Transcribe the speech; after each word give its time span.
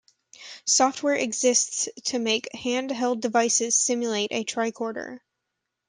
Software 0.65 1.13
exists 1.13 1.87
to 2.05 2.17
make 2.17 2.51
hand-held 2.55 3.21
devices 3.21 3.79
simulate 3.79 4.31
a 4.31 4.43
tricorder. 4.43 5.19